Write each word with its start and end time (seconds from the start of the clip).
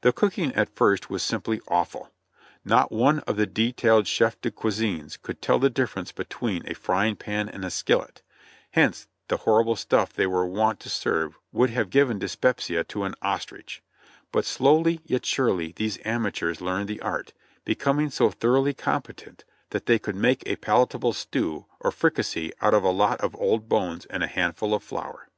The 0.00 0.10
cooking 0.14 0.54
at 0.54 0.74
first 0.74 1.10
was 1.10 1.22
simply 1.22 1.60
awful; 1.68 2.10
not 2.64 2.90
one 2.90 3.18
of 3.28 3.36
the 3.36 3.44
detailed 3.44 4.06
chef 4.06 4.40
de 4.40 4.50
cuisines 4.50 5.18
could 5.20 5.42
tell 5.42 5.58
the 5.58 5.68
difference 5.68 6.12
between 6.12 6.66
a 6.66 6.72
frying 6.74 7.14
pan 7.14 7.46
and 7.46 7.62
a 7.62 7.70
skillet, 7.70 8.22
hence 8.70 9.06
the 9.28 9.36
horrible 9.36 9.76
stuff 9.76 10.14
they 10.14 10.26
were 10.26 10.46
wont 10.46 10.80
to 10.80 10.88
serve 10.88 11.36
would 11.52 11.68
have 11.68 11.90
given 11.90 12.18
dyspepsia 12.18 12.84
to 12.84 13.04
an 13.04 13.14
ostrich; 13.20 13.82
but 14.32 14.46
slowly 14.46 15.02
yet 15.04 15.26
surely 15.26 15.74
these 15.76 15.98
amateurs 16.06 16.62
learned 16.62 16.88
the 16.88 17.02
art, 17.02 17.34
becoming 17.66 18.08
so 18.08 18.30
thorough 18.30 18.62
ly 18.62 18.72
competent 18.72 19.44
that 19.72 19.84
they 19.84 19.98
could 19.98 20.16
make 20.16 20.42
a 20.48 20.56
palatable 20.56 21.12
stew 21.12 21.66
or 21.80 21.90
fricassee 21.92 22.50
out 22.62 22.72
of 22.72 22.82
a 22.82 22.88
lot 22.90 23.20
of 23.20 23.36
old 23.36 23.68
bones 23.68 24.06
and 24.06 24.22
a 24.22 24.26
handful 24.26 24.72
of 24.72 24.82
flour. 24.82 25.28